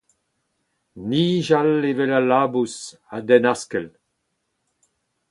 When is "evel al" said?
1.89-2.25